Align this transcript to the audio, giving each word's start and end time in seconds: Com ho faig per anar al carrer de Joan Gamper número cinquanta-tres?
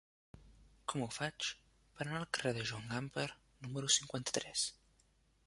Com 0.93 1.03
ho 1.05 1.07
faig 1.17 1.49
per 1.99 2.07
anar 2.07 2.15
al 2.21 2.25
carrer 2.39 2.55
de 2.59 2.65
Joan 2.71 2.89
Gamper 2.95 3.27
número 3.35 3.93
cinquanta-tres? 3.99 4.67